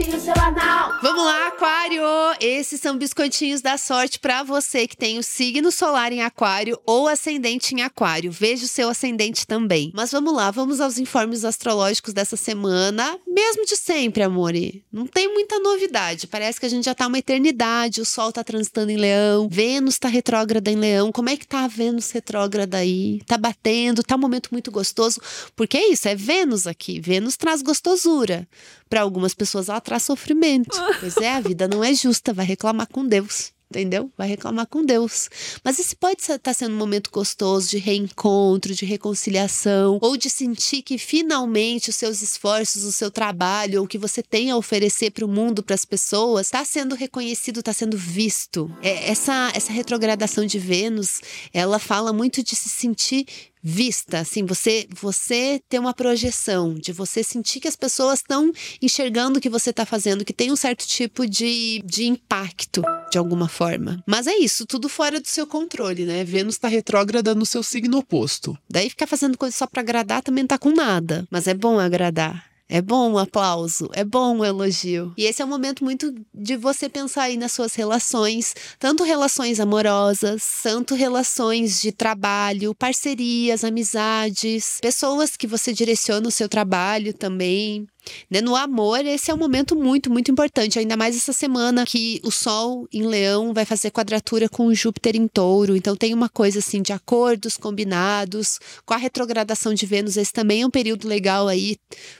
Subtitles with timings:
[0.00, 0.69] Seu anal.
[1.02, 2.02] Vamos lá, Aquário!
[2.40, 7.08] Esses são biscoitinhos da sorte para você que tem o signo solar em Aquário ou
[7.08, 8.30] ascendente em Aquário.
[8.30, 9.90] Veja o seu ascendente também.
[9.94, 13.18] Mas vamos lá, vamos aos informes astrológicos dessa semana.
[13.26, 14.84] Mesmo de sempre, amore.
[14.92, 16.26] Não tem muita novidade.
[16.26, 18.02] Parece que a gente já tá uma eternidade.
[18.02, 21.10] O Sol tá transitando em Leão, Vênus tá retrógrada em Leão.
[21.10, 23.22] Como é que tá a Vênus retrógrada aí?
[23.26, 25.18] Tá batendo, tá um momento muito gostoso.
[25.56, 27.00] Porque é isso, é Vênus aqui.
[27.00, 28.46] Vênus traz gostosura.
[28.88, 30.76] Para algumas pessoas ela traz sofrimento.
[30.98, 34.10] Pois é, a vida não é justa, vai reclamar com Deus entendeu?
[34.18, 35.30] Vai reclamar com Deus.
[35.62, 40.28] Mas esse pode estar tá sendo um momento gostoso de reencontro, de reconciliação, ou de
[40.28, 44.56] sentir que finalmente os seus esforços, o seu trabalho, ou o que você tem a
[44.56, 48.70] oferecer para o mundo, para as pessoas, está sendo reconhecido, está sendo visto.
[48.82, 51.20] É, essa, essa retrogradação de Vênus,
[51.52, 53.26] ela fala muito de se sentir
[53.62, 59.38] vista, assim, você você ter uma projeção, de você sentir que as pessoas estão enxergando
[59.38, 63.48] o que você está fazendo, que tem um certo tipo de, de impacto, de alguma
[63.48, 64.02] forma.
[64.06, 66.24] Mas é isso, tudo fora do seu controle, né?
[66.24, 68.56] Vênus está retrógrada no seu signo oposto.
[68.68, 71.26] Daí ficar fazendo coisa só para agradar também não tá com nada.
[71.30, 72.49] Mas é bom agradar.
[72.72, 75.12] É bom o aplauso, é bom o elogio.
[75.16, 79.58] E esse é um momento muito de você pensar aí nas suas relações, tanto relações
[79.58, 87.88] amorosas, tanto relações de trabalho, parcerias, amizades, pessoas que você direciona o seu trabalho também.
[88.30, 88.40] Né?
[88.40, 92.30] No amor, esse é um momento muito, muito importante, ainda mais essa semana que o
[92.30, 95.76] Sol em Leão vai fazer quadratura com o Júpiter em Touro.
[95.76, 98.58] Então tem uma coisa assim de acordos combinados.
[98.84, 101.76] Com a retrogradação de Vênus, esse também é um período legal aí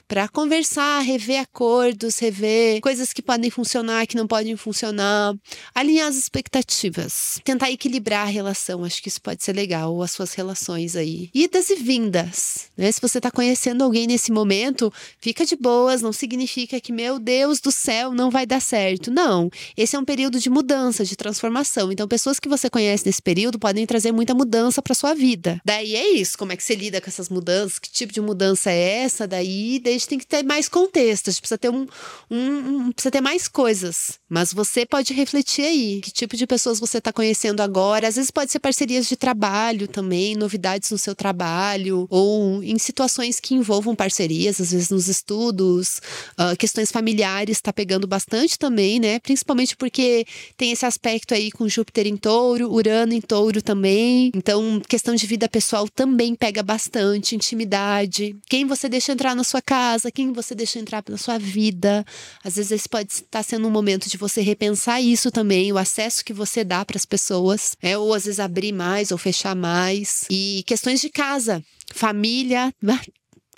[0.07, 5.33] para conversar, rever acordos, rever coisas que podem funcionar, que não podem funcionar,
[5.73, 8.83] alinhar as expectativas, tentar equilibrar a relação.
[8.83, 11.29] Acho que isso pode ser legal, as suas relações aí.
[11.33, 12.91] Idas e vindas, né?
[12.91, 15.70] Se você está conhecendo alguém nesse momento, fica de boa
[16.01, 19.11] não significa que, meu Deus do céu, não vai dar certo.
[19.11, 19.49] Não.
[19.75, 21.91] Esse é um período de mudança, de transformação.
[21.91, 25.61] Então, pessoas que você conhece nesse período podem trazer muita mudança para sua vida.
[25.65, 26.37] Daí é isso.
[26.37, 27.79] Como é que você lida com essas mudanças?
[27.79, 29.27] Que tipo de mudança é essa?
[29.27, 31.29] Daí, daí a gente tem que ter mais contexto.
[31.29, 31.87] A gente precisa ter um,
[32.29, 34.19] um, um precisa ter mais coisas.
[34.29, 36.01] Mas você pode refletir aí.
[36.01, 38.07] Que tipo de pessoas você está conhecendo agora?
[38.07, 43.39] Às vezes pode ser parcerias de trabalho também, novidades no seu trabalho, ou em situações
[43.39, 49.19] que envolvam parcerias, às vezes nos estudos uh, questões familiares está pegando bastante também, né?
[49.19, 50.25] Principalmente porque
[50.57, 54.31] tem esse aspecto aí com Júpiter em touro, Urano em touro também.
[54.35, 58.35] Então, questão de vida pessoal também pega bastante, intimidade.
[58.49, 62.05] Quem você deixa entrar na sua casa, quem você deixa entrar na sua vida.
[62.43, 66.23] Às vezes esse pode estar sendo um momento de você repensar isso também, o acesso
[66.23, 70.25] que você dá para as pessoas, é ou às vezes abrir mais ou fechar mais.
[70.29, 71.63] E questões de casa,
[71.93, 72.73] família,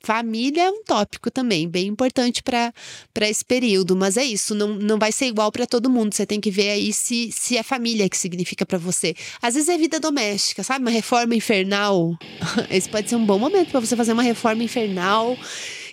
[0.06, 2.74] Família é um tópico também, bem importante para
[3.22, 6.14] esse período, mas é isso, não, não vai ser igual para todo mundo.
[6.14, 9.16] Você tem que ver aí se, se é família que significa para você.
[9.42, 10.84] Às vezes é vida doméstica, sabe?
[10.84, 12.18] Uma reforma infernal.
[12.70, 15.38] Esse pode ser um bom momento para você fazer uma reforma infernal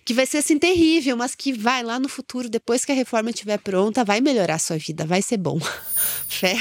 [0.05, 3.31] que vai ser assim terrível, mas que vai lá no futuro, depois que a reforma
[3.31, 5.61] estiver pronta, vai melhorar a sua vida, vai ser bom.
[6.27, 6.57] Fé.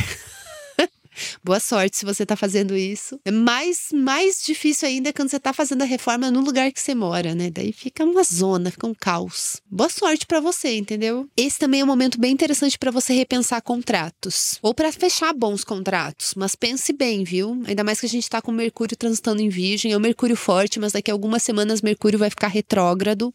[1.44, 3.20] Boa sorte se você está fazendo isso.
[3.26, 6.94] É mais, mais difícil ainda quando você está fazendo a reforma no lugar que você
[6.94, 7.50] mora, né?
[7.50, 9.62] Daí fica uma zona, fica um caos.
[9.70, 11.28] Boa sorte para você, entendeu?
[11.36, 15.64] Esse também é um momento bem interessante para você repensar contratos ou para fechar bons
[15.64, 17.62] contratos, mas pense bem, viu?
[17.66, 20.80] Ainda mais que a gente está com Mercúrio transitando em Virgem, é um Mercúrio forte,
[20.80, 23.34] mas daqui a algumas semanas Mercúrio vai ficar retrógrado.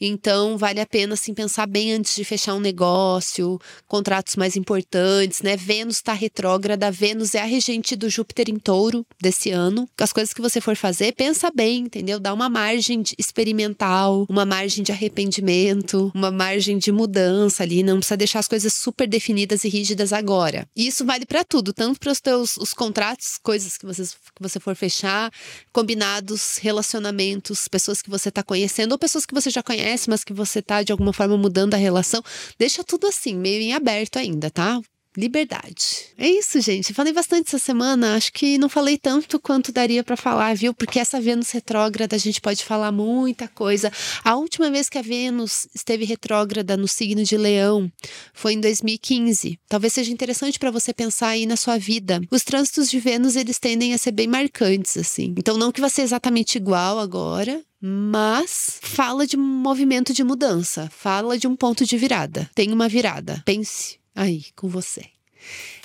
[0.00, 5.42] Então vale a pena assim pensar bem antes de fechar um negócio, contratos mais importantes,
[5.42, 5.56] né?
[5.56, 9.88] Vênus está retrógrada, Vênus Vênus é a regente do Júpiter em touro desse ano.
[9.98, 12.20] As coisas que você for fazer, pensa bem, entendeu?
[12.20, 17.82] Dá uma margem experimental, uma margem de arrependimento, uma margem de mudança ali.
[17.82, 20.68] Não precisa deixar as coisas super definidas e rígidas agora.
[20.76, 24.42] E isso vale para tudo, tanto para os teus os contratos, coisas que, vocês, que
[24.42, 25.32] você for fechar,
[25.72, 30.34] combinados, relacionamentos, pessoas que você está conhecendo ou pessoas que você já conhece, mas que
[30.34, 32.22] você está de alguma forma mudando a relação.
[32.58, 34.82] Deixa tudo assim, meio em aberto ainda, tá?
[35.16, 36.06] Liberdade.
[36.18, 36.92] É isso, gente.
[36.92, 38.14] Falei bastante essa semana.
[38.16, 40.74] Acho que não falei tanto quanto daria para falar, viu?
[40.74, 43.90] Porque essa Vênus retrógrada a gente pode falar muita coisa.
[44.22, 47.90] A última vez que a Vênus esteve retrógrada no signo de Leão
[48.32, 49.58] foi em 2015.
[49.68, 52.20] Talvez seja interessante para você pensar aí na sua vida.
[52.30, 55.34] Os trânsitos de Vênus eles tendem a ser bem marcantes assim.
[55.36, 60.90] Então não que vai ser exatamente igual agora, mas fala de um movimento de mudança,
[60.90, 62.50] fala de um ponto de virada.
[62.54, 63.42] Tem uma virada.
[63.44, 65.04] Pense aí com você.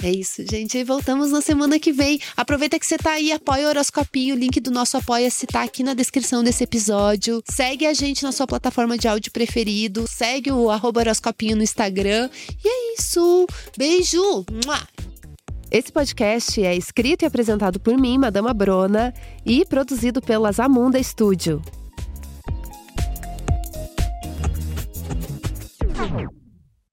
[0.01, 0.77] É isso, gente.
[0.77, 2.19] E voltamos na semana que vem.
[2.35, 4.35] Aproveita que você tá aí, apoia o Horoscopinho.
[4.35, 7.43] O link do nosso Apoia-se tá aqui na descrição desse episódio.
[7.47, 10.05] Segue a gente na sua plataforma de áudio preferido.
[10.07, 12.29] Segue o arroba Horoscopinho no Instagram.
[12.63, 13.45] E é isso.
[13.77, 14.45] Beijo!
[15.69, 19.13] Esse podcast é escrito e apresentado por mim, Madama Brona,
[19.45, 21.61] e produzido pela Zamunda Studio.